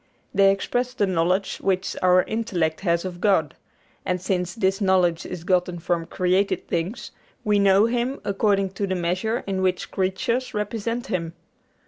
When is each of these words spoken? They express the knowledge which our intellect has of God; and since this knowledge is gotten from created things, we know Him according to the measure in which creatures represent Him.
They 0.33 0.49
express 0.49 0.95
the 0.95 1.05
knowledge 1.05 1.57
which 1.57 1.95
our 2.01 2.23
intellect 2.23 2.79
has 2.79 3.05
of 3.05 3.21
God; 3.21 3.53
and 4.03 4.19
since 4.19 4.55
this 4.55 4.81
knowledge 4.81 5.27
is 5.27 5.43
gotten 5.43 5.77
from 5.77 6.07
created 6.07 6.67
things, 6.67 7.11
we 7.43 7.59
know 7.59 7.85
Him 7.85 8.19
according 8.25 8.71
to 8.71 8.87
the 8.87 8.95
measure 8.95 9.43
in 9.45 9.61
which 9.61 9.91
creatures 9.91 10.55
represent 10.55 11.05
Him. 11.05 11.33